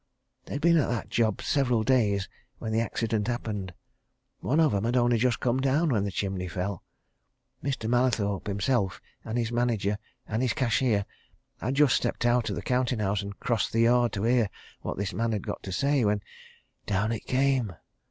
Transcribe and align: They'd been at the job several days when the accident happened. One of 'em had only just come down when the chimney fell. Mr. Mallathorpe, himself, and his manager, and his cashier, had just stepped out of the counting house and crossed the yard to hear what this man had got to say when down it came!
They'd 0.45 0.59
been 0.61 0.77
at 0.79 0.89
the 1.03 1.07
job 1.09 1.43
several 1.43 1.83
days 1.83 2.27
when 2.57 2.71
the 2.71 2.81
accident 2.81 3.27
happened. 3.27 3.71
One 4.39 4.59
of 4.59 4.73
'em 4.73 4.85
had 4.85 4.97
only 4.97 5.19
just 5.19 5.39
come 5.39 5.59
down 5.59 5.89
when 5.89 6.03
the 6.05 6.11
chimney 6.11 6.47
fell. 6.47 6.81
Mr. 7.63 7.87
Mallathorpe, 7.87 8.47
himself, 8.47 8.99
and 9.23 9.37
his 9.37 9.51
manager, 9.51 9.99
and 10.27 10.41
his 10.41 10.53
cashier, 10.53 11.05
had 11.59 11.75
just 11.75 11.95
stepped 11.95 12.25
out 12.25 12.49
of 12.49 12.55
the 12.55 12.63
counting 12.63 12.97
house 12.97 13.21
and 13.21 13.39
crossed 13.39 13.73
the 13.73 13.81
yard 13.81 14.11
to 14.13 14.23
hear 14.23 14.49
what 14.81 14.97
this 14.97 15.13
man 15.13 15.33
had 15.33 15.45
got 15.45 15.61
to 15.61 15.71
say 15.71 16.03
when 16.03 16.23
down 16.87 17.11
it 17.11 17.27
came! 17.27 17.73